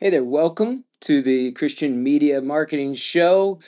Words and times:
Hey 0.00 0.10
there, 0.10 0.24
welcome 0.24 0.84
to 1.00 1.22
the 1.22 1.52
Christian 1.52 2.02
Media 2.02 2.40
Marketing 2.42 2.94
Show. 2.94 3.58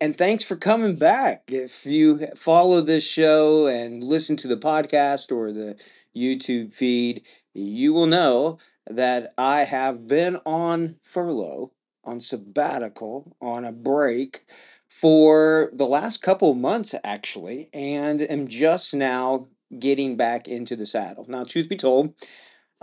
And 0.00 0.16
thanks 0.16 0.42
for 0.42 0.56
coming 0.56 0.96
back. 0.96 1.44
If 1.48 1.86
you 1.86 2.28
follow 2.36 2.80
this 2.80 3.04
show 3.04 3.66
and 3.66 4.02
listen 4.02 4.36
to 4.38 4.48
the 4.48 4.56
podcast 4.56 5.32
or 5.34 5.52
the 5.52 5.78
YouTube 6.16 6.72
feed, 6.72 7.26
you 7.54 7.92
will 7.92 8.06
know 8.06 8.58
that 8.88 9.32
I 9.38 9.64
have 9.64 10.06
been 10.06 10.38
on 10.46 10.96
furlough, 11.02 11.72
on 12.04 12.20
sabbatical, 12.20 13.36
on 13.40 13.64
a 13.64 13.72
break 13.72 14.44
for 14.88 15.70
the 15.72 15.86
last 15.86 16.22
couple 16.22 16.54
months, 16.54 16.94
actually, 17.04 17.68
and 17.72 18.22
am 18.22 18.48
just 18.48 18.94
now 18.94 19.48
getting 19.78 20.16
back 20.16 20.48
into 20.48 20.76
the 20.76 20.86
saddle. 20.86 21.26
Now, 21.28 21.44
truth 21.44 21.68
be 21.68 21.76
told, 21.76 22.14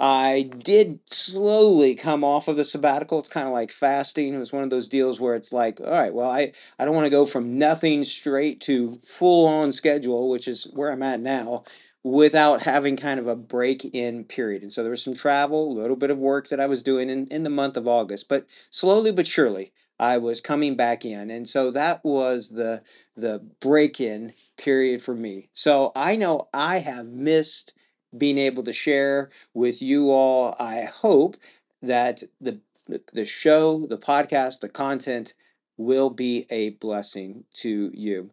I 0.03 0.49
did 0.63 0.99
slowly 1.07 1.93
come 1.93 2.23
off 2.23 2.47
of 2.47 2.57
the 2.57 2.63
sabbatical. 2.65 3.19
It's 3.19 3.29
kind 3.29 3.45
of 3.47 3.53
like 3.53 3.71
fasting. 3.71 4.33
It 4.33 4.39
was 4.39 4.51
one 4.51 4.63
of 4.63 4.71
those 4.71 4.87
deals 4.87 5.19
where 5.19 5.35
it's 5.35 5.53
like, 5.53 5.79
all 5.79 5.91
right, 5.91 6.13
well, 6.13 6.29
I, 6.29 6.53
I 6.79 6.85
don't 6.85 6.95
want 6.95 7.05
to 7.05 7.11
go 7.11 7.23
from 7.23 7.59
nothing 7.59 8.03
straight 8.03 8.59
to 8.61 8.95
full 8.95 9.47
on 9.47 9.71
schedule, 9.71 10.27
which 10.29 10.47
is 10.47 10.63
where 10.73 10.91
I'm 10.91 11.03
at 11.03 11.19
now, 11.19 11.63
without 12.03 12.63
having 12.63 12.97
kind 12.97 13.19
of 13.19 13.27
a 13.27 13.35
break 13.35 13.85
in 13.93 14.23
period. 14.23 14.63
And 14.63 14.71
so 14.71 14.81
there 14.81 14.89
was 14.89 15.03
some 15.03 15.13
travel, 15.13 15.71
a 15.71 15.79
little 15.79 15.95
bit 15.95 16.09
of 16.09 16.17
work 16.17 16.49
that 16.49 16.59
I 16.59 16.65
was 16.65 16.81
doing 16.81 17.11
in, 17.11 17.27
in 17.27 17.43
the 17.43 17.51
month 17.51 17.77
of 17.77 17.87
August, 17.87 18.27
but 18.27 18.47
slowly 18.71 19.11
but 19.11 19.27
surely 19.27 19.71
I 19.99 20.17
was 20.17 20.41
coming 20.41 20.75
back 20.75 21.05
in. 21.05 21.29
And 21.29 21.47
so 21.47 21.69
that 21.71 22.03
was 22.03 22.49
the 22.49 22.81
the 23.15 23.45
break 23.59 24.01
in 24.01 24.33
period 24.57 25.03
for 25.03 25.13
me. 25.13 25.49
So 25.53 25.91
I 25.95 26.15
know 26.15 26.49
I 26.55 26.79
have 26.79 27.05
missed 27.05 27.73
being 28.17 28.37
able 28.37 28.63
to 28.63 28.73
share 28.73 29.29
with 29.53 29.81
you 29.81 30.11
all. 30.11 30.55
I 30.59 30.83
hope 30.83 31.37
that 31.81 32.23
the, 32.39 32.59
the, 32.87 33.01
the 33.13 33.25
show, 33.25 33.85
the 33.87 33.97
podcast, 33.97 34.59
the 34.59 34.69
content 34.69 35.33
will 35.77 36.09
be 36.09 36.45
a 36.49 36.71
blessing 36.71 37.45
to 37.55 37.91
you. 37.93 38.29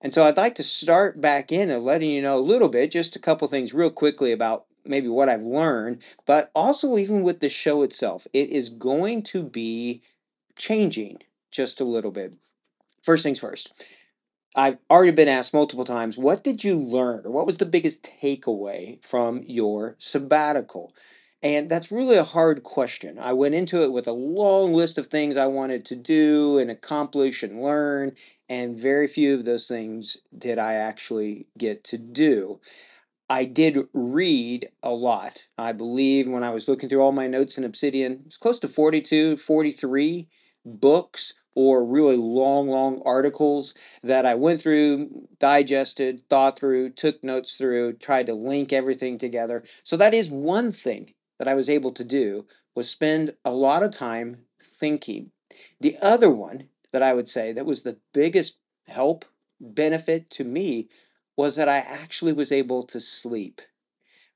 And 0.00 0.12
so 0.12 0.24
I'd 0.24 0.36
like 0.36 0.54
to 0.56 0.62
start 0.62 1.20
back 1.20 1.50
in 1.50 1.70
and 1.70 1.84
letting 1.84 2.10
you 2.10 2.22
know 2.22 2.38
a 2.38 2.40
little 2.40 2.68
bit, 2.68 2.90
just 2.90 3.16
a 3.16 3.20
couple 3.20 3.48
things 3.48 3.72
real 3.72 3.90
quickly 3.90 4.32
about 4.32 4.66
maybe 4.84 5.08
what 5.08 5.28
I've 5.30 5.42
learned, 5.42 6.02
but 6.26 6.50
also 6.54 6.98
even 6.98 7.22
with 7.22 7.40
the 7.40 7.48
show 7.48 7.82
itself, 7.82 8.26
it 8.32 8.50
is 8.50 8.68
going 8.68 9.22
to 9.24 9.42
be 9.42 10.02
changing 10.56 11.18
just 11.50 11.80
a 11.80 11.84
little 11.84 12.10
bit. 12.10 12.36
First 13.02 13.22
things 13.22 13.40
first. 13.40 13.84
I've 14.54 14.78
already 14.88 15.10
been 15.12 15.28
asked 15.28 15.52
multiple 15.52 15.84
times, 15.84 16.16
what 16.16 16.44
did 16.44 16.62
you 16.62 16.76
learn 16.76 17.26
or 17.26 17.30
what 17.32 17.46
was 17.46 17.58
the 17.58 17.66
biggest 17.66 18.08
takeaway 18.22 19.04
from 19.04 19.42
your 19.46 19.96
sabbatical? 19.98 20.94
And 21.42 21.68
that's 21.68 21.92
really 21.92 22.16
a 22.16 22.24
hard 22.24 22.62
question. 22.62 23.18
I 23.18 23.32
went 23.32 23.54
into 23.54 23.82
it 23.82 23.92
with 23.92 24.06
a 24.06 24.12
long 24.12 24.72
list 24.72 24.96
of 24.96 25.08
things 25.08 25.36
I 25.36 25.46
wanted 25.46 25.84
to 25.86 25.96
do 25.96 26.58
and 26.58 26.70
accomplish 26.70 27.42
and 27.42 27.60
learn, 27.60 28.12
and 28.48 28.78
very 28.78 29.06
few 29.06 29.34
of 29.34 29.44
those 29.44 29.66
things 29.66 30.16
did 30.36 30.58
I 30.58 30.74
actually 30.74 31.48
get 31.58 31.84
to 31.84 31.98
do. 31.98 32.60
I 33.28 33.44
did 33.44 33.78
read 33.94 34.68
a 34.82 34.90
lot. 34.90 35.46
I 35.58 35.72
believe 35.72 36.28
when 36.28 36.44
I 36.44 36.50
was 36.50 36.68
looking 36.68 36.88
through 36.88 37.00
all 37.02 37.12
my 37.12 37.26
notes 37.26 37.56
in 37.58 37.64
Obsidian, 37.64 38.22
it's 38.26 38.36
close 38.36 38.60
to 38.60 38.68
42, 38.68 39.36
43 39.36 40.28
books 40.64 41.34
or 41.54 41.84
really 41.84 42.16
long, 42.16 42.68
long 42.68 43.00
articles 43.04 43.74
that 44.02 44.26
I 44.26 44.34
went 44.34 44.60
through, 44.60 45.28
digested, 45.38 46.22
thought 46.28 46.58
through, 46.58 46.90
took 46.90 47.22
notes 47.22 47.54
through, 47.54 47.94
tried 47.94 48.26
to 48.26 48.34
link 48.34 48.72
everything 48.72 49.18
together. 49.18 49.62
So 49.84 49.96
that 49.96 50.14
is 50.14 50.30
one 50.30 50.72
thing 50.72 51.14
that 51.38 51.48
I 51.48 51.54
was 51.54 51.68
able 51.68 51.92
to 51.92 52.04
do 52.04 52.46
was 52.74 52.88
spend 52.88 53.34
a 53.44 53.52
lot 53.52 53.82
of 53.82 53.90
time 53.90 54.38
thinking. 54.60 55.30
The 55.80 55.94
other 56.02 56.30
one 56.30 56.68
that 56.92 57.02
I 57.02 57.14
would 57.14 57.28
say 57.28 57.52
that 57.52 57.66
was 57.66 57.82
the 57.82 57.98
biggest 58.12 58.58
help 58.88 59.24
benefit 59.60 60.30
to 60.30 60.44
me 60.44 60.88
was 61.36 61.56
that 61.56 61.68
I 61.68 61.78
actually 61.78 62.32
was 62.32 62.52
able 62.52 62.82
to 62.84 63.00
sleep. 63.00 63.60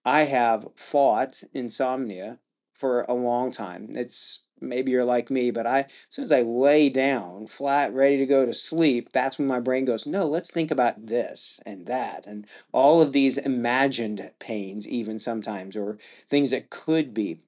I 0.04 0.22
have 0.22 0.68
fought 0.74 1.42
insomnia 1.52 2.38
for 2.74 3.02
a 3.02 3.14
long 3.14 3.52
time. 3.52 3.88
It's 3.90 4.40
maybe 4.60 4.92
you're 4.92 5.04
like 5.04 5.30
me, 5.30 5.50
but 5.50 5.66
I 5.66 5.80
as 5.80 6.06
soon 6.08 6.22
as 6.24 6.32
I 6.32 6.42
lay 6.42 6.88
down 6.88 7.46
flat, 7.46 7.92
ready 7.92 8.16
to 8.18 8.26
go 8.26 8.46
to 8.46 8.54
sleep, 8.54 9.10
that's 9.12 9.38
when 9.38 9.48
my 9.48 9.60
brain 9.60 9.84
goes, 9.84 10.06
no, 10.06 10.26
let's 10.26 10.50
think 10.50 10.70
about 10.70 11.06
this 11.06 11.60
and 11.64 11.86
that 11.86 12.26
and 12.26 12.46
all 12.72 13.00
of 13.02 13.12
these 13.12 13.38
imagined 13.38 14.20
pains, 14.38 14.86
even 14.86 15.18
sometimes, 15.18 15.76
or 15.76 15.98
things 16.28 16.50
that 16.50 16.70
could 16.70 17.14
be. 17.14 17.40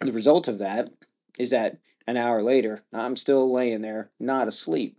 The 0.00 0.12
result 0.12 0.48
of 0.48 0.58
that 0.58 0.88
is 1.38 1.50
that 1.50 1.78
an 2.06 2.16
hour 2.16 2.42
later, 2.42 2.82
I'm 2.92 3.16
still 3.16 3.50
laying 3.50 3.82
there, 3.82 4.10
not 4.20 4.48
asleep. 4.48 4.96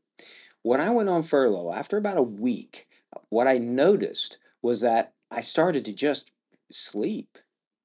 When 0.62 0.82
I 0.82 0.90
went 0.90 1.10
on 1.10 1.24
furlough, 1.24 1.72
after 1.72 1.98
about 1.98 2.18
a 2.18 2.24
week, 2.24 2.88
what 3.30 3.48
I 3.48 3.58
noticed 3.58 4.38
was 4.62 4.82
that 4.82 5.14
I 5.32 5.42
started 5.42 5.86
to 5.86 5.94
just 5.94 6.32
sleep 6.72 7.38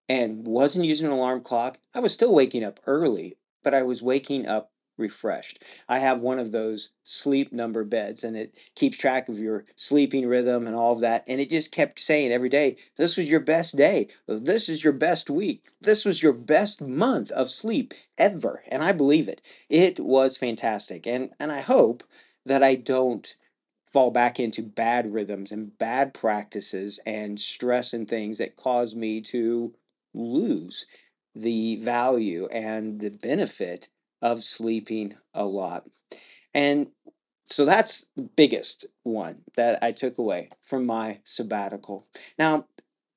and 0.08 0.46
wasn't 0.46 0.84
using 0.84 1.06
an 1.06 1.12
alarm 1.12 1.42
clock. 1.42 1.78
I 1.94 2.00
was 2.00 2.12
still 2.12 2.34
waking 2.34 2.64
up 2.64 2.80
early, 2.86 3.36
but 3.62 3.74
I 3.74 3.82
was 3.82 4.02
waking 4.02 4.46
up 4.46 4.72
refreshed. 4.98 5.62
I 5.88 5.98
have 5.98 6.20
one 6.20 6.38
of 6.38 6.52
those 6.52 6.90
sleep 7.04 7.52
number 7.52 7.84
beds 7.84 8.22
and 8.24 8.36
it 8.36 8.58
keeps 8.74 8.96
track 8.96 9.28
of 9.28 9.38
your 9.38 9.64
sleeping 9.74 10.26
rhythm 10.26 10.66
and 10.66 10.76
all 10.76 10.92
of 10.92 11.00
that. 11.00 11.24
And 11.26 11.40
it 11.40 11.50
just 11.50 11.72
kept 11.72 11.98
saying 11.98 12.32
every 12.32 12.48
day, 12.48 12.76
this 12.96 13.16
was 13.16 13.30
your 13.30 13.40
best 13.40 13.76
day. 13.76 14.08
This 14.26 14.68
is 14.68 14.84
your 14.84 14.92
best 14.92 15.30
week. 15.30 15.66
This 15.80 16.04
was 16.04 16.22
your 16.22 16.32
best 16.32 16.80
month 16.80 17.30
of 17.32 17.48
sleep 17.48 17.94
ever. 18.18 18.62
And 18.68 18.82
I 18.82 18.92
believe 18.92 19.28
it. 19.28 19.40
It 19.68 20.00
was 20.00 20.36
fantastic. 20.36 21.06
And, 21.06 21.30
and 21.40 21.50
I 21.50 21.60
hope 21.60 22.04
that 22.44 22.62
I 22.62 22.74
don't 22.74 23.34
fall 23.90 24.10
back 24.10 24.40
into 24.40 24.62
bad 24.62 25.12
rhythms 25.12 25.52
and 25.52 25.76
bad 25.76 26.14
practices 26.14 26.98
and 27.04 27.38
stress 27.38 27.92
and 27.92 28.08
things 28.08 28.38
that 28.38 28.56
cause 28.56 28.94
me 28.94 29.20
to 29.20 29.74
lose 30.14 30.86
the 31.34 31.76
value 31.76 32.46
and 32.52 33.00
the 33.00 33.10
benefit 33.10 33.88
of 34.20 34.42
sleeping 34.42 35.14
a 35.34 35.44
lot. 35.44 35.84
And 36.54 36.88
so 37.50 37.64
that's 37.64 38.06
the 38.16 38.22
biggest 38.22 38.86
one 39.02 39.42
that 39.56 39.78
I 39.82 39.92
took 39.92 40.18
away 40.18 40.48
from 40.62 40.86
my 40.86 41.20
sabbatical. 41.24 42.06
Now, 42.38 42.66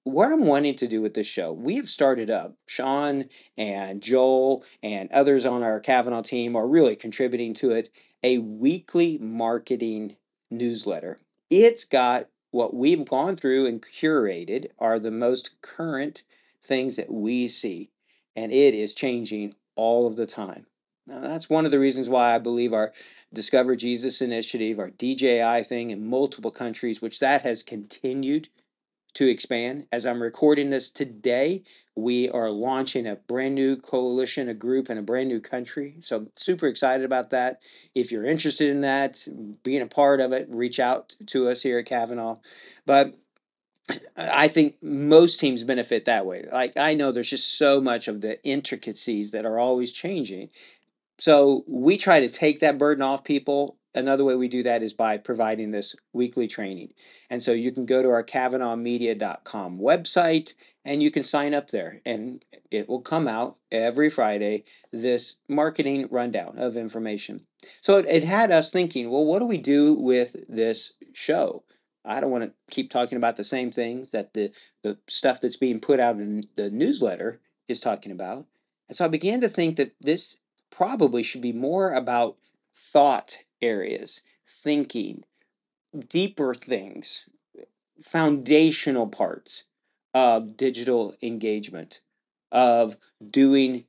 what 0.03 0.31
I'm 0.31 0.45
wanting 0.45 0.75
to 0.75 0.87
do 0.87 1.01
with 1.01 1.15
this 1.15 1.27
show, 1.27 1.51
we 1.51 1.77
have 1.77 1.87
started 1.87 2.29
up. 2.29 2.55
Sean 2.67 3.25
and 3.57 4.01
Joel 4.01 4.63
and 4.83 5.11
others 5.11 5.45
on 5.45 5.63
our 5.63 5.79
Kavanaugh 5.79 6.21
team 6.21 6.55
are 6.55 6.67
really 6.67 6.95
contributing 6.95 7.53
to 7.55 7.71
it 7.71 7.89
a 8.21 8.37
weekly 8.37 9.17
marketing 9.17 10.17
newsletter. 10.51 11.19
It's 11.49 11.85
got 11.85 12.27
what 12.51 12.73
we've 12.73 13.05
gone 13.05 13.35
through 13.35 13.65
and 13.65 13.81
curated 13.81 14.67
are 14.77 14.99
the 14.99 15.11
most 15.11 15.51
current 15.61 16.23
things 16.61 16.95
that 16.97 17.11
we 17.11 17.47
see 17.47 17.89
and 18.35 18.51
it 18.51 18.73
is 18.73 18.94
changing 18.94 19.53
all 19.75 20.07
of 20.07 20.16
the 20.16 20.25
time. 20.25 20.66
Now, 21.07 21.22
that's 21.22 21.50
one 21.50 21.66
of 21.66 21.72
the 21.72 21.79
reasons 21.79 22.09
why 22.09 22.34
I 22.34 22.40
believe 22.40 22.73
our 22.73 22.91
Discover 23.33 23.75
Jesus 23.75 24.21
initiative, 24.21 24.80
our 24.80 24.92
DJI 24.92 25.63
thing 25.63 25.89
in 25.89 26.09
multiple 26.09 26.51
countries, 26.51 27.01
which 27.01 27.19
that 27.19 27.42
has 27.42 27.63
continued 27.63 28.48
to 29.15 29.30
expand. 29.30 29.88
As 29.92 30.06
I'm 30.06 30.21
recording 30.21 30.69
this 30.69 30.89
today, 30.89 31.63
we 31.95 32.30
are 32.30 32.50
launching 32.50 33.07
a 33.07 33.15
brand 33.15 33.56
new 33.56 33.75
coalition, 33.77 34.48
a 34.48 34.54
group 34.54 34.89
in 34.89 34.98
a 34.98 35.04
brand 35.04 35.30
new 35.30 35.42
country. 35.42 35.95
So 36.01 36.27
super 36.36 36.68
excited 36.68 37.06
about 37.06 37.30
that. 37.31 37.62
If 37.94 38.12
you're 38.12 38.25
interested 38.25 38.69
in 38.69 38.81
that, 38.81 39.27
being 39.63 39.81
a 39.81 39.88
part 39.88 40.21
of 40.21 40.31
it, 40.31 40.48
reach 40.50 40.80
out 40.80 41.15
to 41.27 41.48
us 41.50 41.62
here 41.62 41.80
at 41.80 41.86
Kavanaugh. 41.86 42.39
But 42.86 43.13
I 44.17 44.47
think 44.47 44.75
most 44.81 45.39
teams 45.39 45.63
benefit 45.63 46.05
that 46.05 46.25
way. 46.25 46.45
Like 46.51 46.77
I 46.77 46.93
know 46.93 47.11
there's 47.11 47.29
just 47.29 47.57
so 47.57 47.81
much 47.81 48.07
of 48.07 48.21
the 48.21 48.43
intricacies 48.43 49.31
that 49.31 49.45
are 49.45 49.59
always 49.59 49.91
changing. 49.91 50.49
So 51.17 51.63
we 51.67 51.97
try 51.97 52.19
to 52.19 52.29
take 52.29 52.59
that 52.59 52.77
burden 52.77 53.01
off 53.01 53.23
people. 53.23 53.77
Another 53.93 54.25
way 54.25 54.35
we 54.35 54.49
do 54.49 54.63
that 54.63 54.83
is 54.83 54.91
by 54.93 55.17
providing 55.17 55.71
this 55.71 55.95
weekly 56.11 56.47
training. 56.47 56.93
And 57.29 57.41
so 57.41 57.53
you 57.53 57.71
can 57.71 57.85
go 57.85 58.01
to 58.01 58.09
our 58.09 58.23
KavanaughMedia.com 58.23 59.79
website 59.79 60.53
and 60.83 61.01
you 61.01 61.09
can 61.09 61.23
sign 61.23 61.53
up 61.53 61.69
there 61.69 62.01
and 62.05 62.43
it 62.71 62.89
will 62.89 63.01
come 63.01 63.27
out 63.27 63.55
every 63.71 64.09
Friday 64.09 64.63
this 64.91 65.37
marketing 65.47 66.07
rundown 66.11 66.57
of 66.57 66.75
information. 66.75 67.45
So 67.81 67.97
it, 67.97 68.05
it 68.07 68.23
had 68.23 68.51
us 68.51 68.69
thinking, 68.69 69.09
well, 69.09 69.25
what 69.25 69.39
do 69.39 69.45
we 69.45 69.57
do 69.57 69.95
with 69.95 70.35
this 70.49 70.93
show? 71.13 71.63
I 72.06 72.19
don't 72.19 72.31
want 72.31 72.44
to 72.44 72.54
keep 72.69 72.90
talking 72.90 73.18
about 73.18 73.38
the 73.38 73.44
same 73.44 73.69
things 73.69 74.12
that 74.12 74.34
the, 74.34 74.52
the 74.84 74.98
stuff 75.07 75.42
that's 75.42 75.57
being 75.57 75.80
put 75.80 76.00
out 76.00 76.18
in 76.18 76.44
the 76.56 76.69
newsletter 76.69 77.40
is 77.68 77.80
talking 77.80 78.12
about. 78.12 78.46
And 78.88 78.96
so 78.96 79.06
I 79.06 79.07
began 79.07 79.42
to 79.42 79.50
think 79.50 79.78
that 79.78 79.96
this 80.00 80.38
probably 80.69 81.24
should 81.24 81.42
be 81.42 81.54
more 81.54 81.94
about 81.94 82.38
thought 82.75 83.40
areas, 83.62 84.22
thinking, 84.48 85.24
deeper 86.10 86.54
things, 86.54 87.25
foundational 88.02 89.07
parts 89.07 89.63
of 90.13 90.57
digital 90.57 91.16
engagement, 91.22 92.02
of 92.52 92.98
doing 93.28 93.86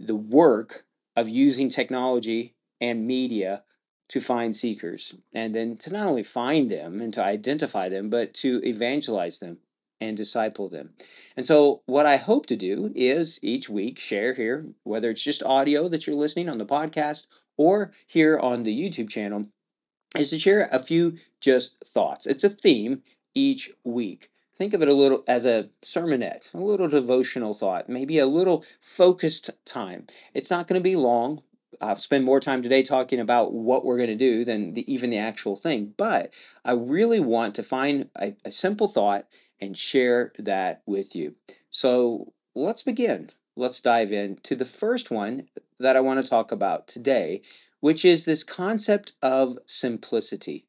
the 0.00 0.16
work 0.16 0.84
of 1.14 1.28
using 1.28 1.68
technology 1.68 2.54
and 2.80 3.06
media 3.06 3.62
to 4.08 4.20
find 4.20 4.54
seekers 4.54 5.14
and 5.34 5.54
then 5.54 5.76
to 5.78 5.90
not 5.90 6.06
only 6.06 6.22
find 6.22 6.70
them 6.70 7.00
and 7.00 7.12
to 7.14 7.24
identify 7.24 7.88
them, 7.88 8.10
but 8.10 8.34
to 8.34 8.60
evangelize 8.64 9.38
them 9.38 9.58
and 10.00 10.16
disciple 10.16 10.68
them. 10.68 10.90
And 11.36 11.46
so, 11.46 11.82
what 11.86 12.06
I 12.06 12.16
hope 12.16 12.46
to 12.46 12.56
do 12.56 12.92
is 12.94 13.38
each 13.42 13.70
week 13.70 13.98
share 13.98 14.34
here, 14.34 14.66
whether 14.82 15.10
it's 15.10 15.22
just 15.22 15.42
audio 15.42 15.88
that 15.88 16.06
you're 16.06 16.16
listening 16.16 16.48
on 16.48 16.58
the 16.58 16.66
podcast 16.66 17.26
or 17.56 17.92
here 18.06 18.38
on 18.38 18.64
the 18.64 18.76
YouTube 18.76 19.08
channel, 19.08 19.46
is 20.18 20.30
to 20.30 20.38
share 20.38 20.68
a 20.72 20.78
few 20.78 21.16
just 21.40 21.82
thoughts. 21.86 22.26
It's 22.26 22.44
a 22.44 22.48
theme 22.48 23.02
each 23.34 23.70
week. 23.84 24.28
Think 24.56 24.74
of 24.74 24.82
it 24.82 24.88
a 24.88 24.92
little 24.92 25.24
as 25.26 25.46
a 25.46 25.70
sermonette, 25.82 26.52
a 26.52 26.58
little 26.58 26.88
devotional 26.88 27.54
thought, 27.54 27.88
maybe 27.88 28.18
a 28.18 28.26
little 28.26 28.64
focused 28.80 29.50
time. 29.64 30.06
It's 30.34 30.50
not 30.50 30.66
going 30.66 30.78
to 30.78 30.84
be 30.84 30.96
long. 30.96 31.42
I've 31.82 31.98
spent 31.98 32.24
more 32.24 32.38
time 32.38 32.62
today 32.62 32.82
talking 32.82 33.18
about 33.18 33.52
what 33.52 33.84
we're 33.84 33.96
going 33.96 34.08
to 34.08 34.14
do 34.14 34.44
than 34.44 34.74
the, 34.74 34.92
even 34.92 35.10
the 35.10 35.18
actual 35.18 35.56
thing. 35.56 35.94
But 35.96 36.32
I 36.64 36.72
really 36.72 37.20
want 37.20 37.54
to 37.56 37.62
find 37.62 38.08
a, 38.16 38.34
a 38.44 38.50
simple 38.50 38.86
thought 38.86 39.26
and 39.60 39.76
share 39.76 40.32
that 40.38 40.82
with 40.86 41.16
you. 41.16 41.34
So 41.70 42.32
let's 42.54 42.82
begin. 42.82 43.30
Let's 43.56 43.80
dive 43.80 44.12
in 44.12 44.36
to 44.44 44.54
the 44.54 44.64
first 44.64 45.10
one 45.10 45.48
that 45.78 45.96
I 45.96 46.00
want 46.00 46.22
to 46.24 46.30
talk 46.30 46.52
about 46.52 46.86
today, 46.86 47.42
which 47.80 48.04
is 48.04 48.24
this 48.24 48.44
concept 48.44 49.12
of 49.20 49.58
simplicity. 49.66 50.66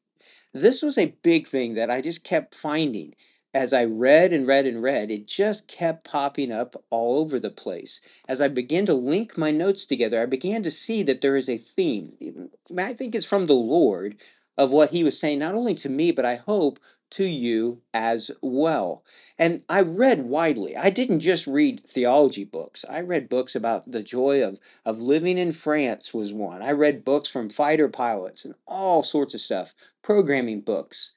This 0.52 0.82
was 0.82 0.98
a 0.98 1.14
big 1.22 1.46
thing 1.46 1.74
that 1.74 1.90
I 1.90 2.00
just 2.00 2.24
kept 2.24 2.54
finding 2.54 3.14
as 3.54 3.72
I 3.72 3.84
read 3.84 4.32
and 4.32 4.46
read 4.46 4.66
and 4.66 4.82
read, 4.82 5.12
it 5.12 5.28
just 5.28 5.68
kept 5.68 6.10
popping 6.10 6.50
up 6.50 6.74
all 6.90 7.18
over 7.18 7.38
the 7.38 7.50
place. 7.50 8.00
As 8.28 8.40
I 8.40 8.48
began 8.48 8.84
to 8.86 8.94
link 8.94 9.38
my 9.38 9.52
notes 9.52 9.86
together, 9.86 10.20
I 10.20 10.26
began 10.26 10.64
to 10.64 10.72
see 10.72 11.04
that 11.04 11.20
there 11.20 11.36
is 11.36 11.48
a 11.48 11.56
theme. 11.56 12.50
I 12.76 12.92
think 12.92 13.14
it's 13.14 13.24
from 13.24 13.46
the 13.46 13.54
Lord 13.54 14.16
of 14.58 14.72
what 14.72 14.90
He 14.90 15.04
was 15.04 15.18
saying, 15.18 15.38
not 15.38 15.54
only 15.54 15.74
to 15.76 15.88
me, 15.88 16.10
but 16.10 16.24
I 16.24 16.34
hope 16.34 16.80
to 17.10 17.24
you 17.24 17.80
as 17.92 18.32
well. 18.42 19.04
And 19.38 19.62
I 19.68 19.82
read 19.82 20.22
widely. 20.22 20.76
I 20.76 20.90
didn't 20.90 21.20
just 21.20 21.46
read 21.46 21.86
theology 21.86 22.42
books. 22.42 22.84
I 22.90 23.02
read 23.02 23.28
books 23.28 23.54
about 23.54 23.90
the 23.90 24.02
joy 24.02 24.42
of, 24.42 24.58
of 24.84 25.00
living 25.00 25.38
in 25.38 25.52
France 25.52 26.12
was 26.12 26.34
one. 26.34 26.60
I 26.60 26.72
read 26.72 27.04
books 27.04 27.28
from 27.28 27.50
fighter 27.50 27.88
pilots 27.88 28.44
and 28.44 28.54
all 28.66 29.04
sorts 29.04 29.32
of 29.32 29.40
stuff, 29.40 29.74
programming 30.02 30.62
books. 30.62 31.12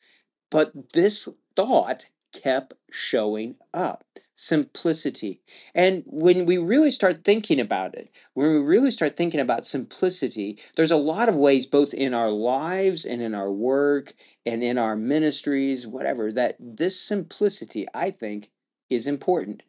But 0.51 0.93
this 0.93 1.27
thought 1.55 2.05
kept 2.33 2.73
showing 2.91 3.55
up 3.73 4.03
simplicity. 4.33 5.41
And 5.73 6.03
when 6.05 6.45
we 6.45 6.57
really 6.57 6.91
start 6.91 7.23
thinking 7.23 7.59
about 7.59 7.95
it, 7.95 8.09
when 8.33 8.51
we 8.51 8.59
really 8.59 8.91
start 8.91 9.17
thinking 9.17 9.39
about 9.39 9.65
simplicity, 9.65 10.59
there's 10.75 10.91
a 10.91 10.97
lot 10.97 11.27
of 11.27 11.35
ways, 11.35 11.65
both 11.65 11.93
in 11.93 12.13
our 12.13 12.29
lives 12.29 13.03
and 13.03 13.21
in 13.21 13.33
our 13.33 13.51
work 13.51 14.13
and 14.45 14.63
in 14.63 14.77
our 14.77 14.95
ministries, 14.95 15.87
whatever, 15.87 16.31
that 16.31 16.55
this 16.59 16.99
simplicity, 16.99 17.87
I 17.95 18.11
think, 18.11 18.51
is 18.89 19.07
important. 19.07 19.63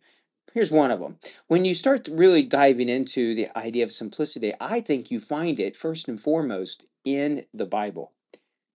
Here's 0.52 0.70
one 0.70 0.90
of 0.90 1.00
them. 1.00 1.18
When 1.46 1.64
you 1.64 1.74
start 1.74 2.08
really 2.10 2.42
diving 2.42 2.88
into 2.88 3.34
the 3.34 3.46
idea 3.56 3.84
of 3.84 3.92
simplicity, 3.92 4.52
I 4.60 4.80
think 4.80 5.10
you 5.10 5.18
find 5.18 5.58
it 5.58 5.76
first 5.76 6.08
and 6.08 6.20
foremost 6.20 6.84
in 7.04 7.44
the 7.54 7.66
Bible. 7.66 8.12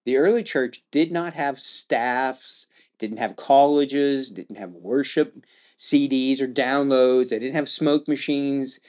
The 0.06 0.18
early 0.18 0.44
church 0.44 0.84
did 0.92 1.12
not 1.12 1.34
have 1.34 1.60
staffs 1.60 2.68
didn't 3.02 3.18
have 3.18 3.36
colleges, 3.36 4.30
didn't 4.30 4.58
have 4.58 4.72
worship 4.72 5.36
CDs 5.78 6.40
or 6.40 6.48
downloads. 6.48 7.30
They 7.30 7.40
didn't 7.40 7.56
have 7.56 7.68
smoke 7.68 8.08
machines. 8.08 8.80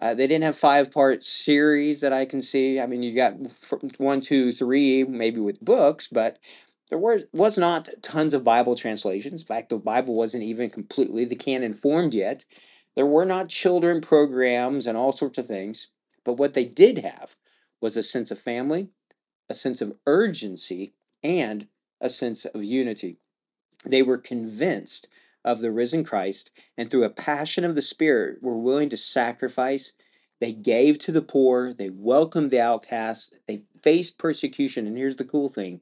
Uh, 0.00 0.14
they 0.14 0.26
didn't 0.26 0.44
have 0.44 0.56
five 0.56 0.92
part 0.92 1.22
series 1.24 2.00
that 2.00 2.12
I 2.12 2.26
can 2.26 2.42
see. 2.42 2.78
I 2.78 2.86
mean, 2.86 3.02
you 3.02 3.14
got 3.14 3.34
one, 3.98 4.20
two, 4.20 4.52
three, 4.52 5.04
maybe 5.04 5.40
with 5.40 5.64
books, 5.64 6.06
but 6.06 6.38
there 6.90 6.98
was, 6.98 7.26
was 7.32 7.56
not 7.56 7.88
tons 8.02 8.34
of 8.34 8.44
Bible 8.44 8.76
translations. 8.76 9.40
In 9.40 9.46
fact, 9.46 9.70
the 9.70 9.78
Bible 9.78 10.14
wasn't 10.14 10.42
even 10.44 10.68
completely 10.68 11.24
the 11.24 11.36
canon 11.36 11.72
formed 11.72 12.12
yet. 12.12 12.44
There 12.94 13.06
were 13.06 13.24
not 13.24 13.48
children 13.48 14.00
programs 14.00 14.86
and 14.86 14.98
all 14.98 15.12
sorts 15.12 15.38
of 15.38 15.46
things. 15.46 15.88
But 16.24 16.38
what 16.38 16.54
they 16.54 16.64
did 16.64 16.98
have 16.98 17.36
was 17.80 17.96
a 17.96 18.02
sense 18.02 18.30
of 18.30 18.38
family, 18.38 18.88
a 19.48 19.54
sense 19.54 19.80
of 19.80 19.96
urgency, 20.06 20.94
and 21.22 21.68
a 22.00 22.08
sense 22.08 22.44
of 22.44 22.64
unity. 22.64 23.18
They 23.84 24.02
were 24.02 24.18
convinced 24.18 25.08
of 25.44 25.60
the 25.60 25.70
risen 25.70 26.04
Christ, 26.04 26.50
and 26.76 26.90
through 26.90 27.04
a 27.04 27.10
passion 27.10 27.64
of 27.64 27.74
the 27.74 27.82
Spirit, 27.82 28.42
were 28.42 28.56
willing 28.56 28.88
to 28.88 28.96
sacrifice. 28.96 29.92
They 30.40 30.52
gave 30.52 30.98
to 31.00 31.12
the 31.12 31.22
poor, 31.22 31.72
they 31.72 31.90
welcomed 31.90 32.50
the 32.50 32.60
outcast, 32.60 33.34
they 33.46 33.62
faced 33.82 34.18
persecution, 34.18 34.86
and 34.86 34.96
here's 34.96 35.16
the 35.16 35.24
cool 35.24 35.48
thing 35.48 35.80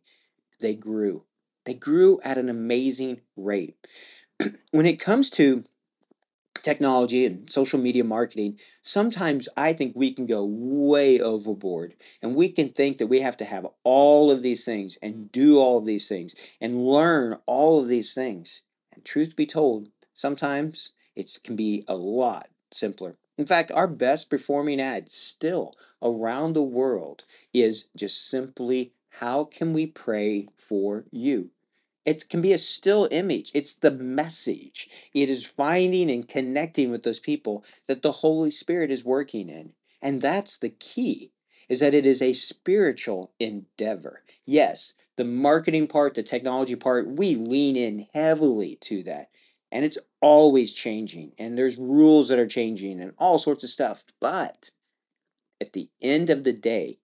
they 0.61 0.75
grew. 0.75 1.25
They 1.65 1.75
grew 1.75 2.21
at 2.25 2.39
an 2.39 2.49
amazing 2.49 3.21
rate. 3.37 3.77
when 4.71 4.87
it 4.87 5.01
comes 5.01 5.31
to 5.31 5.65
technology 6.55 7.27
and 7.27 7.51
social 7.51 7.79
media 7.79 8.05
marketing, 8.05 8.59
sometimes 8.83 9.49
I 9.57 9.73
think 9.73 9.95
we 9.95 10.13
can 10.13 10.27
go 10.27 10.45
way 10.45 11.21
overboard 11.21 11.95
and 12.23 12.35
we 12.35 12.49
can 12.49 12.69
think 12.69 12.99
that 12.99 13.07
we 13.07 13.21
have 13.21 13.37
to 13.39 13.45
have 13.45 13.67
all 13.85 14.31
of 14.31 14.43
these 14.43 14.65
things 14.65 14.99
and 15.03 15.31
do 15.33 15.59
all 15.59 15.79
of 15.79 15.87
these 15.87 16.09
things 16.09 16.35
and 16.61 16.87
learn 16.87 17.39
all 17.47 17.81
of 17.81 17.89
these 17.89 18.15
things. 18.15 18.63
And 18.93 19.05
truth 19.05 19.37
be 19.37 19.47
told, 19.47 19.89
sometimes 20.13 20.91
it 21.17 21.39
can 21.43 21.57
be 21.57 21.85
a 21.89 21.97
lot 21.97 22.49
simpler. 22.71 23.17
In 23.39 23.47
fact, 23.47 23.73
our 23.73 23.89
best 23.89 24.29
performing 24.29 24.81
ad 24.81 25.09
still 25.09 25.75
around 26.03 26.53
the 26.53 26.63
world 26.63 27.25
is 27.53 27.87
just 27.97 28.29
simply 28.29 28.93
how 29.21 29.44
can 29.44 29.73
we 29.73 29.87
pray 29.87 30.49
for 30.56 31.05
you? 31.11 31.51
It 32.05 32.29
can 32.29 32.41
be 32.43 32.53
a 32.53 32.59
still 32.59 33.09
image. 33.11 33.51
It's 33.55 33.75
the 33.75 33.91
message. 33.91 34.89
It 35.15 35.31
is 35.31 35.44
finding 35.47 36.11
and 36.11 36.27
connecting 36.27 36.91
with 36.91 37.03
those 37.03 37.21
people 37.21 37.65
that 37.87 38.03
the 38.03 38.13
Holy 38.13 38.51
Spirit 38.51 38.91
is 38.91 39.05
working 39.05 39.49
in. 39.49 39.73
And 40.01 40.21
that's 40.21 40.59
the 40.59 40.71
key, 40.71 41.32
is 41.69 41.81
that 41.81 41.94
it 41.94 42.05
is 42.05 42.21
a 42.21 42.32
spiritual 42.32 43.32
endeavor. 43.39 44.23
Yes, 44.44 44.94
the 45.17 45.25
marketing 45.25 45.87
part, 45.87 46.15
the 46.15 46.23
technology 46.23 46.75
part, 46.75 47.06
we 47.09 47.37
lean 47.37 47.77
in 47.77 48.06
heavily 48.13 48.77
to 48.82 49.03
that. 49.05 49.29
And 49.71 49.85
it's 49.85 49.99
always 50.21 50.73
changing. 50.73 51.32
And 51.39 51.56
there's 51.56 51.79
rules 51.79 52.29
that 52.29 52.39
are 52.39 52.47
changing 52.47 53.01
and 53.01 53.15
all 53.17 53.39
sorts 53.39 53.63
of 53.63 53.71
stuff. 53.71 54.05
But 54.21 54.71
at 55.61 55.73
the 55.73 55.89
end 56.03 56.31
of 56.31 56.44
the 56.44 56.53
day, 56.53 56.99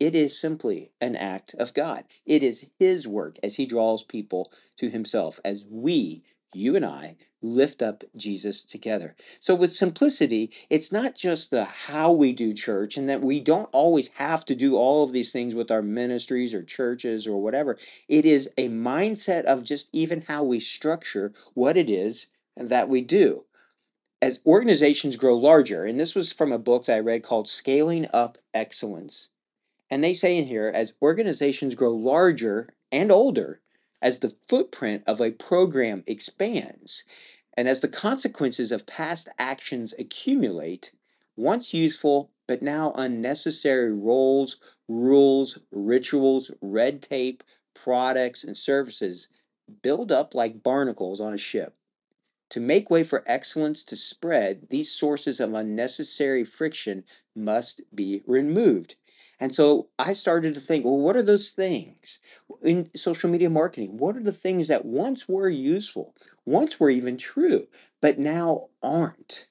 it 0.00 0.14
is 0.14 0.40
simply 0.40 0.92
an 1.00 1.14
act 1.14 1.54
of 1.58 1.74
God. 1.74 2.04
It 2.24 2.42
is 2.42 2.70
His 2.78 3.06
work 3.06 3.38
as 3.42 3.56
He 3.56 3.66
draws 3.66 4.02
people 4.02 4.50
to 4.78 4.88
Himself, 4.88 5.38
as 5.44 5.66
we, 5.68 6.22
you 6.54 6.74
and 6.74 6.86
I, 6.86 7.16
lift 7.42 7.82
up 7.82 8.02
Jesus 8.16 8.64
together. 8.64 9.14
So, 9.40 9.54
with 9.54 9.72
simplicity, 9.72 10.50
it's 10.70 10.90
not 10.90 11.14
just 11.14 11.50
the 11.50 11.64
how 11.64 12.12
we 12.12 12.32
do 12.32 12.54
church, 12.54 12.96
and 12.96 13.08
that 13.10 13.20
we 13.20 13.40
don't 13.40 13.68
always 13.72 14.08
have 14.14 14.44
to 14.46 14.56
do 14.56 14.74
all 14.76 15.04
of 15.04 15.12
these 15.12 15.32
things 15.32 15.54
with 15.54 15.70
our 15.70 15.82
ministries 15.82 16.54
or 16.54 16.62
churches 16.62 17.26
or 17.26 17.40
whatever. 17.40 17.76
It 18.08 18.24
is 18.24 18.50
a 18.56 18.68
mindset 18.68 19.44
of 19.44 19.64
just 19.64 19.90
even 19.92 20.22
how 20.22 20.44
we 20.44 20.60
structure 20.60 21.32
what 21.54 21.76
it 21.76 21.90
is 21.90 22.28
that 22.56 22.88
we 22.88 23.02
do. 23.02 23.44
As 24.22 24.40
organizations 24.44 25.16
grow 25.16 25.36
larger, 25.36 25.84
and 25.84 25.98
this 25.98 26.14
was 26.14 26.32
from 26.32 26.52
a 26.52 26.58
book 26.58 26.86
that 26.86 26.96
I 26.96 27.00
read 27.00 27.22
called 27.22 27.48
Scaling 27.48 28.06
Up 28.12 28.36
Excellence 28.52 29.30
and 29.90 30.04
they 30.04 30.12
say 30.12 30.36
in 30.36 30.44
here, 30.46 30.70
as 30.72 30.94
organizations 31.02 31.74
grow 31.74 31.90
larger 31.90 32.68
and 32.92 33.10
older, 33.10 33.60
as 34.00 34.20
the 34.20 34.34
footprint 34.48 35.02
of 35.06 35.20
a 35.20 35.32
program 35.32 36.04
expands, 36.06 37.04
and 37.56 37.68
as 37.68 37.80
the 37.80 37.88
consequences 37.88 38.70
of 38.70 38.86
past 38.86 39.28
actions 39.38 39.92
accumulate, 39.98 40.92
once 41.36 41.74
useful 41.74 42.30
but 42.46 42.62
now 42.62 42.92
unnecessary 42.96 43.92
roles, 43.92 44.58
rules, 44.88 45.58
rituals, 45.70 46.50
red 46.60 47.02
tape, 47.02 47.44
products, 47.74 48.42
and 48.42 48.56
services 48.56 49.28
build 49.82 50.10
up 50.10 50.34
like 50.34 50.62
barnacles 50.62 51.20
on 51.20 51.32
a 51.32 51.38
ship. 51.38 51.76
To 52.50 52.60
make 52.60 52.90
way 52.90 53.04
for 53.04 53.22
excellence 53.26 53.84
to 53.84 53.96
spread, 53.96 54.66
these 54.70 54.90
sources 54.90 55.38
of 55.38 55.54
unnecessary 55.54 56.42
friction 56.42 57.04
must 57.36 57.80
be 57.94 58.22
removed. 58.26 58.96
And 59.40 59.54
so 59.54 59.88
I 59.98 60.12
started 60.12 60.52
to 60.54 60.60
think, 60.60 60.84
well, 60.84 60.98
what 60.98 61.16
are 61.16 61.22
those 61.22 61.50
things 61.50 62.20
in 62.62 62.90
social 62.94 63.30
media 63.30 63.48
marketing? 63.48 63.96
What 63.96 64.16
are 64.16 64.22
the 64.22 64.32
things 64.32 64.68
that 64.68 64.84
once 64.84 65.26
were 65.28 65.48
useful, 65.48 66.14
once 66.44 66.78
were 66.78 66.90
even 66.90 67.16
true, 67.16 67.66
but 68.02 68.18
now 68.18 68.68
aren't? 68.82 69.48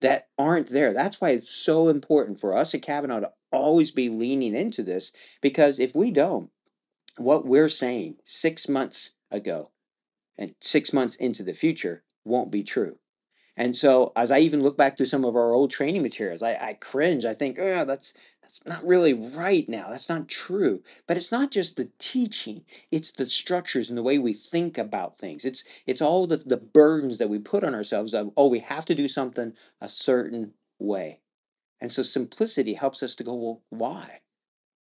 That 0.00 0.28
aren't 0.38 0.68
there. 0.68 0.94
That's 0.94 1.20
why 1.20 1.30
it's 1.30 1.50
so 1.50 1.88
important 1.88 2.40
for 2.40 2.56
us 2.56 2.74
at 2.74 2.82
Kavanaugh 2.82 3.20
to 3.20 3.32
always 3.52 3.90
be 3.90 4.08
leaning 4.08 4.54
into 4.54 4.82
this 4.82 5.12
because 5.42 5.80
if 5.80 5.94
we 5.94 6.10
don't, 6.12 6.50
what 7.16 7.44
we're 7.44 7.68
saying 7.68 8.16
six 8.24 8.68
months 8.68 9.14
ago 9.30 9.72
and 10.38 10.54
six 10.60 10.92
months 10.92 11.16
into 11.16 11.42
the 11.42 11.52
future 11.52 12.04
won't 12.24 12.52
be 12.52 12.62
true. 12.62 12.96
And 13.56 13.76
so, 13.76 14.12
as 14.16 14.30
I 14.30 14.38
even 14.40 14.62
look 14.62 14.76
back 14.76 14.96
to 14.96 15.06
some 15.06 15.24
of 15.24 15.36
our 15.36 15.52
old 15.52 15.70
training 15.70 16.02
materials, 16.02 16.42
I, 16.42 16.54
I 16.54 16.74
cringe. 16.74 17.24
I 17.24 17.34
think, 17.34 17.58
oh, 17.60 17.84
that's 17.84 18.12
that's 18.42 18.64
not 18.66 18.84
really 18.86 19.12
right 19.12 19.68
now. 19.68 19.88
That's 19.90 20.08
not 20.08 20.28
true. 20.28 20.82
But 21.06 21.16
it's 21.16 21.30
not 21.32 21.50
just 21.50 21.76
the 21.76 21.90
teaching; 21.98 22.64
it's 22.90 23.10
the 23.12 23.26
structures 23.26 23.88
and 23.88 23.98
the 23.98 24.02
way 24.02 24.18
we 24.18 24.32
think 24.32 24.78
about 24.78 25.18
things. 25.18 25.44
It's 25.44 25.64
it's 25.86 26.00
all 26.02 26.26
the 26.26 26.38
the 26.38 26.56
burdens 26.56 27.18
that 27.18 27.28
we 27.28 27.38
put 27.38 27.64
on 27.64 27.74
ourselves 27.74 28.14
of 28.14 28.32
oh, 28.36 28.48
we 28.48 28.60
have 28.60 28.84
to 28.86 28.94
do 28.94 29.08
something 29.08 29.52
a 29.80 29.88
certain 29.88 30.54
way. 30.78 31.20
And 31.80 31.92
so, 31.92 32.02
simplicity 32.02 32.74
helps 32.74 33.02
us 33.02 33.16
to 33.16 33.24
go, 33.24 33.34
well, 33.34 33.62
why? 33.70 34.20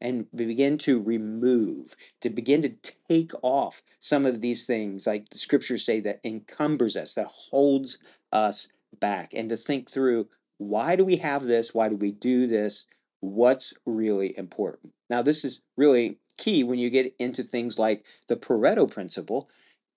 And 0.01 0.27
begin 0.35 0.77
to 0.79 1.01
remove, 1.01 1.95
to 2.21 2.29
begin 2.29 2.61
to 2.61 2.75
take 3.09 3.31
off 3.41 3.81
some 3.99 4.25
of 4.25 4.41
these 4.41 4.65
things, 4.65 5.05
like 5.05 5.29
the 5.29 5.39
scriptures 5.39 5.85
say, 5.85 5.99
that 5.99 6.19
encumbers 6.23 6.95
us, 6.95 7.13
that 7.13 7.27
holds 7.27 7.97
us 8.31 8.67
back, 8.99 9.33
and 9.33 9.49
to 9.49 9.57
think 9.57 9.89
through 9.89 10.27
why 10.57 10.95
do 10.95 11.05
we 11.05 11.17
have 11.17 11.45
this? 11.45 11.73
Why 11.73 11.89
do 11.89 11.95
we 11.95 12.11
do 12.11 12.45
this? 12.45 12.85
What's 13.21 13.73
really 13.85 14.37
important? 14.37 14.93
Now, 15.09 15.21
this 15.21 15.43
is 15.45 15.61
really 15.77 16.17
key 16.37 16.63
when 16.63 16.79
you 16.79 16.89
get 16.89 17.13
into 17.19 17.43
things 17.43 17.79
like 17.79 18.05
the 18.27 18.35
Pareto 18.35 18.89
principle, 18.89 19.49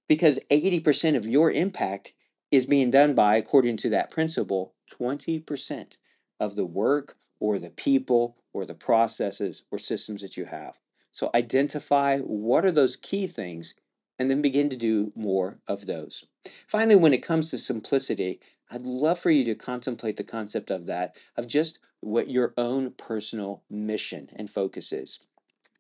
because 0.09 0.39
80% 0.51 1.17
of 1.17 1.27
your 1.27 1.51
impact 1.51 2.13
is 2.51 2.67
being 2.67 2.91
done 2.91 3.15
by, 3.15 3.37
according 3.37 3.77
to 3.79 3.89
that 3.91 4.11
principle, 4.11 4.75
20% 4.93 5.97
of 6.39 6.55
the 6.55 6.67
work 6.67 7.17
or 7.43 7.59
the 7.59 7.71
people 7.71 8.37
or 8.53 8.65
the 8.65 8.73
processes 8.73 9.65
or 9.73 9.77
systems 9.77 10.23
that 10.23 10.37
you 10.37 10.45
have. 10.45 10.79
So 11.11 11.29
identify 11.35 12.19
what 12.21 12.65
are 12.65 12.71
those 12.71 12.95
key 12.95 13.27
things 13.27 13.75
and 14.17 14.31
then 14.31 14.41
begin 14.41 14.71
to 14.71 14.77
do 14.77 15.13
more 15.17 15.59
of 15.67 15.87
those. 15.87 16.25
Finally, 16.69 16.95
when 16.95 17.13
it 17.13 17.27
comes 17.27 17.51
to 17.51 17.59
simplicity, 17.59 18.39
I'd 18.71 18.83
love 18.83 19.19
for 19.19 19.31
you 19.31 19.45
to 19.47 19.57
contemplate 19.57 20.19
the 20.19 20.25
concept 20.25 20.71
of 20.71 20.87
that, 20.87 21.17
of 21.37 21.49
just 21.49 21.81
what 22.01 22.31
your 22.31 22.55
own 22.57 22.93
personal 22.93 23.65
mission 23.69 24.29
and 24.37 24.49
focus 24.49 24.93
is. 24.93 25.19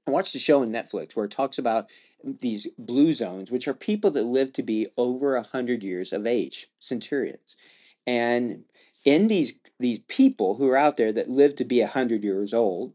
I 0.04 0.11
watched 0.11 0.35
a 0.35 0.40
show 0.40 0.62
on 0.62 0.73
Netflix 0.73 1.14
where 1.14 1.26
it 1.26 1.31
talks 1.31 1.59
about 1.59 1.88
these 2.25 2.66
blue 2.76 3.14
zones, 3.14 3.52
which 3.52 3.69
are 3.69 3.75
people 3.75 4.11
that 4.11 4.25
live 4.25 4.52
to 4.54 4.64
be 4.64 4.88
over 4.97 5.37
a 5.37 5.42
hundred 5.42 5.85
years 5.85 6.12
of 6.12 6.26
age, 6.26 6.69
centurions. 6.81 7.57
And 8.04 8.64
in 9.04 9.28
these 9.28 9.52
these 9.83 9.99
people 10.01 10.55
who 10.55 10.69
are 10.69 10.77
out 10.77 10.97
there 10.97 11.12
that 11.12 11.29
live 11.29 11.55
to 11.57 11.65
be 11.65 11.81
a 11.81 11.87
hundred 11.87 12.25
years 12.25 12.55
old, 12.55 12.95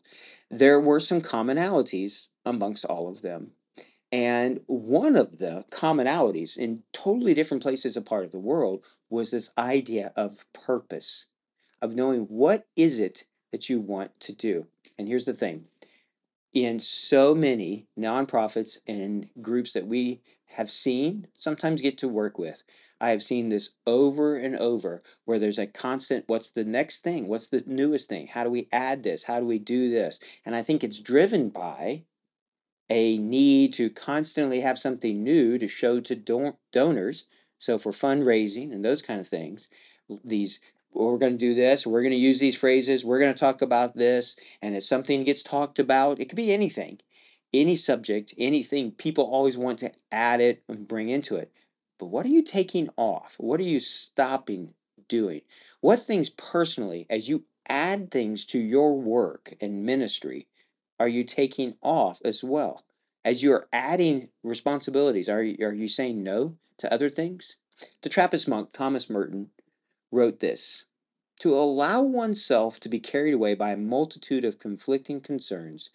there 0.50 0.80
were 0.80 1.00
some 1.00 1.22
commonalities 1.22 2.28
amongst 2.46 2.86
all 2.86 3.08
of 3.08 3.22
them. 3.22 3.52
And 4.12 4.62
one 4.68 5.16
of 5.16 5.38
the 5.38 5.66
commonalities 5.72 6.58
in 6.58 6.84
totally 6.94 7.34
different 7.34 7.62
places 7.62 7.98
a 7.98 8.02
part 8.02 8.24
of 8.24 8.32
the 8.32 8.40
world 8.40 8.86
was 9.10 9.32
this 9.32 9.52
idea 9.58 10.12
of 10.16 10.46
purpose, 10.54 11.26
of 11.82 11.94
knowing 11.94 12.22
what 12.24 12.66
is 12.76 13.00
it 13.00 13.26
that 13.52 13.70
you 13.70 13.80
want 13.80 14.20
to 14.22 14.32
do. 14.32 14.68
And 14.98 15.08
here's 15.08 15.26
the 15.26 15.34
thing 15.34 15.66
in 16.54 16.80
so 16.80 17.36
many 17.36 17.86
nonprofits 18.00 18.78
and 18.88 19.30
groups 19.42 19.74
that 19.74 19.86
we 19.86 20.22
have 20.56 20.70
seen, 20.70 21.28
sometimes 21.34 21.82
get 21.82 21.98
to 21.98 22.08
work 22.08 22.40
with, 22.40 22.64
I 23.00 23.12
have 23.12 23.22
seen 23.22 23.50
this 23.50 23.72
over 23.86 24.36
and 24.36 24.56
over 24.56 25.04
where 25.26 25.40
there's 25.40 25.60
a 25.60 25.68
constant 25.68 26.26
what's 26.28 26.50
the 26.50 26.66
next 26.66 27.02
thing? 27.04 27.28
What's 27.28 27.48
the 27.48 27.64
newest 27.66 28.10
thing? 28.10 28.28
How 28.28 28.44
do 28.44 28.50
we 28.50 28.68
add 28.72 29.04
this? 29.04 29.26
How 29.26 29.40
do 29.40 29.46
we 29.46 29.60
do 29.60 29.90
this? 29.90 30.20
And 30.46 30.56
I 30.56 30.62
think 30.62 30.84
it's 30.84 31.00
driven 31.00 31.50
by 31.50 32.04
a 32.90 33.18
need 33.18 33.74
to 33.74 33.90
constantly 33.90 34.62
have 34.62 34.80
something 34.80 35.24
new 35.24 35.58
to 35.58 35.68
show 35.68 36.00
to 36.00 36.16
don- 36.16 36.58
donors. 36.72 37.28
So 37.58 37.78
for 37.78 37.92
fundraising 37.92 38.72
and 38.72 38.84
those 38.84 39.02
kind 39.02 39.20
of 39.20 39.28
things, 39.28 39.68
these 40.24 40.60
we're 40.94 41.18
going 41.18 41.34
to 41.34 41.38
do 41.38 41.54
this, 41.54 41.86
we're 41.86 42.02
going 42.02 42.12
to 42.12 42.18
use 42.18 42.40
these 42.40 42.56
phrases, 42.56 43.06
we're 43.06 43.20
going 43.20 43.34
to 43.34 43.40
talk 43.40 43.62
about 43.62 43.96
this, 43.96 44.36
and 44.62 44.76
if 44.76 44.84
something 44.84 45.24
gets 45.24 45.44
talked 45.44 45.80
about, 45.80 46.20
it 46.20 46.26
could 46.26 46.38
be 46.38 46.52
anything, 46.52 47.00
any 47.54 47.76
subject, 47.76 48.34
anything, 48.38 48.92
people 48.92 49.24
always 49.26 49.58
want 49.58 49.80
to 49.80 49.92
add 50.12 50.42
it 50.42 50.64
and 50.68 50.88
bring 50.88 51.10
into 51.10 51.36
it. 51.36 51.52
But 51.98 52.08
what 52.08 52.26
are 52.26 52.30
you 52.30 52.44
taking 52.44 52.90
off? 52.98 53.36
What 53.38 53.60
are 53.60 53.64
you 53.64 53.80
stopping 53.80 54.74
doing? 55.08 55.42
What 55.82 56.00
things 56.00 56.30
personally, 56.30 57.06
as 57.10 57.28
you 57.28 57.46
add 57.68 58.12
things 58.12 58.46
to 58.46 58.60
your 58.60 59.00
work 59.00 59.54
and 59.60 59.86
ministry, 59.86 60.48
are 61.00 61.08
you 61.08 61.24
taking 61.24 61.76
off 61.82 62.22
as 62.24 62.44
well? 62.44 62.84
As 63.26 63.44
you're 63.44 63.68
adding 63.74 64.30
responsibilities, 64.44 65.28
are 65.30 65.44
you, 65.44 65.66
are 65.66 65.74
you 65.74 65.88
saying 65.88 66.24
no 66.24 66.58
to 66.78 66.92
other 66.92 67.10
things? 67.10 67.58
The 68.02 68.10
Trappist 68.10 68.48
monk 68.48 68.72
Thomas 68.72 69.10
Merton 69.10 69.52
wrote 70.12 70.40
this 70.40 70.86
To 71.42 71.54
allow 71.54 72.02
oneself 72.02 72.80
to 72.80 72.90
be 72.90 73.00
carried 73.00 73.34
away 73.34 73.54
by 73.54 73.72
a 73.72 73.78
multitude 73.78 74.46
of 74.46 74.60
conflicting 74.60 75.20
concerns, 75.20 75.90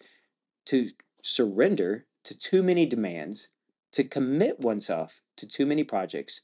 to 0.65 0.89
surrender 1.21 2.05
to 2.23 2.37
too 2.37 2.63
many 2.63 2.85
demands, 2.85 3.49
to 3.93 4.03
commit 4.03 4.59
oneself 4.59 5.21
to 5.37 5.47
too 5.47 5.65
many 5.65 5.83
projects, 5.83 6.41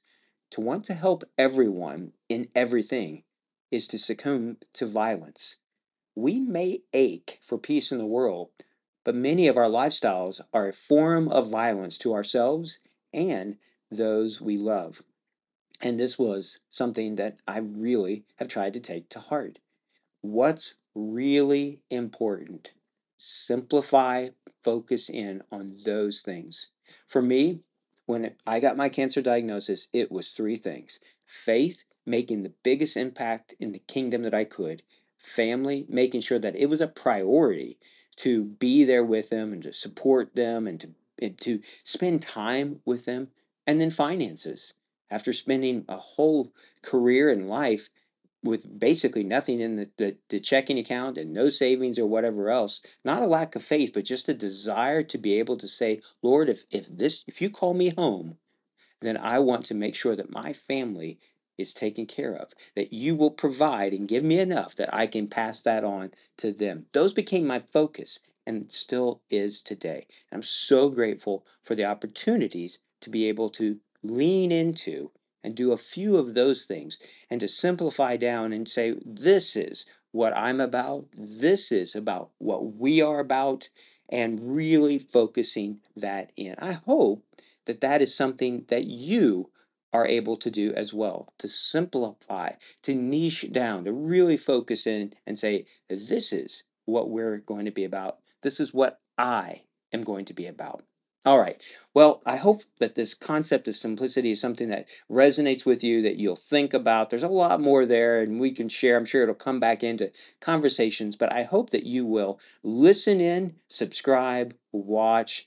to 0.51 0.61
want 0.61 0.83
to 0.85 0.93
help 0.93 1.23
everyone 1.37 2.13
in 2.27 2.47
everything, 2.55 3.23
is 3.71 3.87
to 3.87 3.97
succumb 3.97 4.57
to 4.73 4.85
violence. 4.85 5.57
We 6.15 6.39
may 6.39 6.81
ache 6.93 7.39
for 7.41 7.57
peace 7.57 7.91
in 7.91 7.97
the 7.97 8.05
world, 8.05 8.49
but 9.03 9.15
many 9.15 9.47
of 9.47 9.57
our 9.57 9.69
lifestyles 9.69 10.41
are 10.53 10.67
a 10.67 10.73
form 10.73 11.27
of 11.29 11.49
violence 11.49 11.97
to 11.99 12.13
ourselves 12.13 12.79
and 13.13 13.57
those 13.91 14.41
we 14.41 14.57
love. 14.57 15.01
And 15.81 15.99
this 15.99 16.19
was 16.19 16.59
something 16.69 17.15
that 17.15 17.39
I 17.47 17.59
really 17.59 18.25
have 18.37 18.47
tried 18.47 18.73
to 18.73 18.79
take 18.79 19.09
to 19.09 19.19
heart. 19.19 19.59
What's 20.21 20.75
really 20.93 21.79
important? 21.89 22.73
Simplify, 23.17 24.29
focus 24.61 25.09
in 25.09 25.41
on 25.51 25.77
those 25.85 26.21
things. 26.21 26.69
For 27.07 27.21
me, 27.21 27.61
when 28.05 28.35
I 28.47 28.59
got 28.59 28.77
my 28.77 28.89
cancer 28.89 29.21
diagnosis, 29.21 29.87
it 29.93 30.11
was 30.11 30.29
three 30.29 30.55
things 30.55 30.99
faith, 31.25 31.83
making 32.05 32.41
the 32.41 32.53
biggest 32.63 32.97
impact 32.97 33.53
in 33.59 33.71
the 33.71 33.79
kingdom 33.79 34.23
that 34.23 34.33
I 34.33 34.43
could, 34.45 34.81
family, 35.17 35.85
making 35.87 36.21
sure 36.21 36.39
that 36.39 36.55
it 36.55 36.67
was 36.67 36.81
a 36.81 36.87
priority 36.87 37.77
to 38.17 38.45
be 38.45 38.83
there 38.83 39.03
with 39.03 39.29
them 39.29 39.53
and 39.53 39.61
to 39.63 39.71
support 39.71 40.35
them 40.35 40.65
and 40.65 40.79
to, 40.79 40.89
and 41.21 41.37
to 41.41 41.61
spend 41.83 42.21
time 42.21 42.81
with 42.83 43.05
them, 43.05 43.29
and 43.67 43.79
then 43.79 43.91
finances. 43.91 44.73
After 45.11 45.31
spending 45.33 45.85
a 45.87 45.97
whole 45.97 46.51
career 46.81 47.29
and 47.29 47.47
life 47.47 47.89
with 48.43 48.79
basically 48.79 49.23
nothing 49.23 49.59
in 49.59 49.75
the, 49.75 49.89
the, 49.97 50.17
the, 50.29 50.39
checking 50.39 50.79
account 50.79 51.17
and 51.17 51.33
no 51.33 51.49
savings 51.49 51.99
or 51.99 52.05
whatever 52.05 52.49
else 52.49 52.81
not 53.03 53.21
a 53.21 53.27
lack 53.27 53.55
of 53.55 53.63
faith 53.63 53.91
but 53.93 54.05
just 54.05 54.29
a 54.29 54.33
desire 54.33 55.03
to 55.03 55.17
be 55.17 55.37
able 55.37 55.57
to 55.57 55.67
say 55.67 55.99
lord 56.21 56.49
if, 56.49 56.63
if 56.71 56.87
this 56.87 57.23
if 57.27 57.41
you 57.41 57.49
call 57.49 57.73
me 57.73 57.89
home 57.89 58.37
then 59.01 59.17
i 59.17 59.37
want 59.39 59.65
to 59.65 59.73
make 59.73 59.95
sure 59.95 60.15
that 60.15 60.31
my 60.31 60.53
family 60.53 61.19
is 61.57 61.73
taken 61.73 62.05
care 62.05 62.33
of 62.33 62.53
that 62.75 62.93
you 62.93 63.15
will 63.15 63.31
provide 63.31 63.91
and 63.93 64.07
give 64.07 64.23
me 64.23 64.39
enough 64.39 64.73
that 64.75 64.93
i 64.93 65.05
can 65.05 65.27
pass 65.27 65.61
that 65.61 65.83
on 65.83 66.11
to 66.39 66.51
them. 66.51 66.85
Those 66.93 67.13
became 67.13 67.45
my 67.45 67.59
focus 67.59 68.19
and 68.47 68.71
still 68.71 69.21
is 69.29 69.61
today. 69.61 70.05
I'm 70.31 70.41
so 70.41 70.89
grateful 70.89 71.45
for 71.61 71.75
the 71.75 71.85
opportunities 71.85 72.79
to 73.01 73.09
be 73.09 73.27
able 73.27 73.49
to 73.49 73.79
lean 74.01 74.51
into 74.51 75.11
and 75.43 75.55
do 75.55 75.71
a 75.71 75.77
few 75.77 76.17
of 76.17 76.33
those 76.33 76.65
things 76.65 76.97
and 77.29 77.39
to 77.41 77.47
simplify 77.47 78.17
down 78.17 78.53
and 78.53 78.67
say, 78.67 78.95
this 79.05 79.55
is 79.55 79.85
what 80.11 80.35
I'm 80.35 80.59
about, 80.59 81.05
this 81.15 81.71
is 81.71 81.95
about 81.95 82.31
what 82.39 82.75
we 82.75 83.01
are 83.01 83.19
about, 83.19 83.69
and 84.11 84.55
really 84.55 84.97
focusing 84.97 85.79
that 85.95 86.31
in. 86.35 86.55
I 86.59 86.73
hope 86.73 87.23
that 87.65 87.81
that 87.81 88.01
is 88.01 88.15
something 88.15 88.65
that 88.69 88.85
you 88.85 89.51
are 89.93 90.07
able 90.07 90.35
to 90.37 90.51
do 90.51 90.73
as 90.73 90.93
well 90.93 91.33
to 91.37 91.47
simplify, 91.47 92.51
to 92.83 92.95
niche 92.95 93.45
down, 93.51 93.85
to 93.85 93.93
really 93.93 94.37
focus 94.37 94.87
in 94.87 95.13
and 95.25 95.37
say, 95.37 95.65
this 95.87 96.33
is 96.33 96.63
what 96.85 97.09
we're 97.09 97.37
going 97.37 97.65
to 97.65 97.71
be 97.71 97.83
about. 97.83 98.17
This 98.41 98.59
is 98.59 98.73
what 98.73 98.99
I 99.17 99.63
am 99.93 100.03
going 100.03 100.25
to 100.25 100.33
be 100.33 100.47
about. 100.47 100.83
All 101.25 101.39
right. 101.39 101.61
Well, 101.93 102.21
I 102.25 102.37
hope 102.37 102.61
that 102.79 102.95
this 102.95 103.13
concept 103.13 103.67
of 103.67 103.75
simplicity 103.75 104.31
is 104.31 104.39
something 104.39 104.69
that 104.69 104.87
resonates 105.11 105.65
with 105.65 105.83
you, 105.83 106.01
that 106.01 106.15
you'll 106.15 106.37
think 106.37 106.73
about. 106.73 107.09
There's 107.09 107.23
a 107.23 107.27
lot 107.27 107.59
more 107.59 107.85
there, 107.85 108.21
and 108.21 108.39
we 108.39 108.51
can 108.51 108.69
share. 108.69 108.95
I'm 108.95 109.05
sure 109.05 109.23
it'll 109.23 109.35
come 109.35 109.59
back 109.59 109.83
into 109.83 110.11
conversations, 110.39 111.15
but 111.17 111.31
I 111.33 111.43
hope 111.43 111.71
that 111.71 111.85
you 111.85 112.05
will 112.05 112.39
listen 112.63 113.19
in, 113.19 113.55
subscribe, 113.67 114.55
watch, 114.71 115.45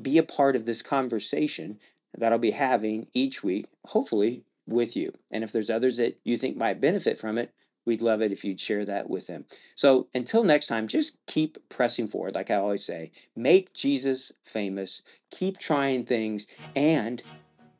be 0.00 0.18
a 0.18 0.22
part 0.22 0.56
of 0.56 0.66
this 0.66 0.82
conversation 0.82 1.78
that 2.16 2.32
I'll 2.32 2.38
be 2.38 2.50
having 2.50 3.08
each 3.14 3.42
week, 3.42 3.66
hopefully 3.86 4.44
with 4.66 4.94
you. 4.94 5.12
And 5.32 5.42
if 5.42 5.52
there's 5.52 5.70
others 5.70 5.96
that 5.96 6.18
you 6.24 6.36
think 6.36 6.56
might 6.56 6.80
benefit 6.82 7.18
from 7.18 7.38
it, 7.38 7.50
we'd 7.84 8.02
love 8.02 8.22
it 8.22 8.32
if 8.32 8.44
you'd 8.44 8.60
share 8.60 8.84
that 8.84 9.08
with 9.08 9.26
them. 9.26 9.44
So 9.74 10.08
until 10.14 10.44
next 10.44 10.66
time, 10.66 10.88
just 10.88 11.16
keep 11.26 11.58
pressing 11.68 12.06
forward, 12.06 12.34
like 12.34 12.50
I 12.50 12.56
always 12.56 12.84
say. 12.84 13.10
Make 13.36 13.72
Jesus 13.74 14.32
famous, 14.44 15.02
keep 15.30 15.58
trying 15.58 16.04
things, 16.04 16.46
and 16.74 17.22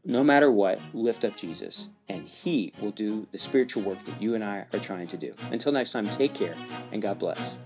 no 0.05 0.23
matter 0.23 0.51
what, 0.51 0.81
lift 0.93 1.25
up 1.25 1.37
Jesus, 1.37 1.89
and 2.09 2.23
He 2.23 2.73
will 2.81 2.91
do 2.91 3.27
the 3.33 3.39
spiritual 3.39 3.83
work 3.83 4.05
that 4.05 4.21
you 4.21 4.35
and 4.35 4.45
I 4.45 4.67
are 4.73 4.79
trying 4.79 5.07
to 5.09 5.17
do. 5.17 5.35
Until 5.51 5.73
next 5.73 5.93
time, 5.93 6.09
take 6.11 6.35
care, 6.35 6.55
and 6.93 7.01
God 7.01 7.19
bless. 7.19 7.59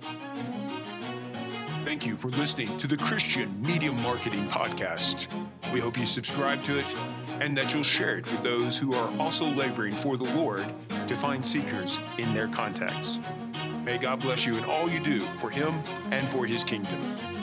Thank 1.82 2.06
you 2.06 2.16
for 2.16 2.28
listening 2.32 2.76
to 2.76 2.86
the 2.86 2.96
Christian 2.96 3.60
Media 3.62 3.92
Marketing 3.92 4.46
Podcast. 4.48 5.28
We 5.72 5.80
hope 5.80 5.98
you 5.98 6.06
subscribe 6.06 6.62
to 6.64 6.78
it 6.78 6.94
and 7.40 7.56
that 7.56 7.72
you'll 7.72 7.82
share 7.82 8.18
it 8.18 8.30
with 8.30 8.42
those 8.42 8.78
who 8.78 8.94
are 8.94 9.10
also 9.18 9.46
laboring 9.46 9.96
for 9.96 10.16
the 10.16 10.32
Lord 10.34 10.72
to 11.06 11.16
find 11.16 11.44
seekers 11.44 12.00
in 12.18 12.34
their 12.34 12.48
contacts. 12.48 13.18
May 13.84 13.98
God 13.98 14.20
bless 14.20 14.46
you 14.46 14.56
in 14.56 14.64
all 14.64 14.88
you 14.88 15.00
do 15.00 15.26
for 15.38 15.50
Him 15.50 15.82
and 16.10 16.28
for 16.28 16.44
His 16.44 16.64
kingdom. 16.64 17.37